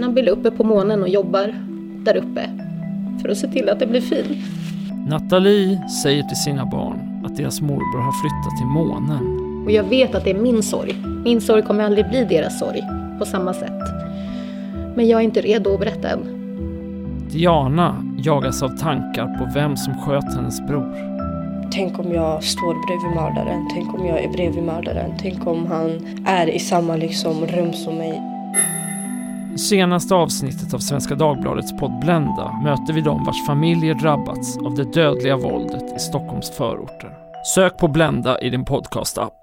Han 0.00 0.14
vill 0.14 0.28
uppe 0.28 0.50
på 0.50 0.64
månen 0.64 1.02
och 1.02 1.08
jobbar 1.08 1.54
där 2.04 2.16
uppe 2.16 2.50
för 3.22 3.28
att 3.28 3.38
se 3.38 3.48
till 3.48 3.68
att 3.68 3.78
det 3.78 3.86
blir 3.86 4.00
fint. 4.00 4.38
Nathalie 5.08 5.88
säger 5.88 6.22
till 6.22 6.36
sina 6.36 6.66
barn 6.66 7.22
att 7.24 7.36
deras 7.36 7.60
morbror 7.60 8.00
har 8.00 8.12
flyttat 8.12 8.58
till 8.58 8.66
månen. 8.66 9.38
Och 9.64 9.70
jag 9.70 9.84
vet 9.84 10.14
att 10.14 10.24
det 10.24 10.30
är 10.30 10.40
min 10.40 10.62
sorg. 10.62 10.94
Min 11.24 11.40
sorg 11.40 11.62
kommer 11.62 11.84
aldrig 11.84 12.08
bli 12.08 12.24
deras 12.24 12.58
sorg 12.58 12.82
på 13.18 13.24
samma 13.24 13.54
sätt. 13.54 13.80
Men 14.96 15.08
jag 15.08 15.20
är 15.20 15.24
inte 15.24 15.40
redo 15.40 15.74
att 15.74 15.80
berätta 15.80 16.08
än. 16.08 16.38
Diana 17.32 18.04
jagas 18.18 18.62
av 18.62 18.68
tankar 18.68 19.38
på 19.38 19.48
vem 19.54 19.76
som 19.76 19.94
sköt 19.94 20.34
hennes 20.34 20.66
bror. 20.66 21.12
Tänk 21.72 21.98
om 21.98 22.12
jag 22.12 22.44
står 22.44 22.86
bredvid 22.86 23.16
mördaren. 23.16 23.68
Tänk 23.74 23.94
om 23.94 24.06
jag 24.06 24.24
är 24.24 24.32
bredvid 24.32 24.62
mördaren. 24.62 25.10
Tänk 25.18 25.46
om 25.46 25.66
han 25.66 25.90
är 26.26 26.46
i 26.46 26.58
samma 26.58 26.96
liksom, 26.96 27.46
rum 27.46 27.72
som 27.72 27.98
mig. 27.98 28.22
I 29.54 29.58
senaste 29.58 30.14
avsnittet 30.14 30.74
av 30.74 30.78
Svenska 30.78 31.14
Dagbladets 31.14 31.72
podd 31.76 32.00
Blenda 32.00 32.60
möter 32.64 32.92
vi 32.92 33.00
de 33.00 33.24
vars 33.24 33.46
familjer 33.46 33.94
drabbats 33.94 34.58
av 34.58 34.74
det 34.74 34.92
dödliga 34.92 35.36
våldet 35.36 35.96
i 35.96 35.98
Stockholms 35.98 36.50
förorter. 36.50 37.10
Sök 37.54 37.76
på 37.76 37.88
Blenda 37.88 38.40
i 38.40 38.50
din 38.50 38.64
podcastapp. 38.64 39.41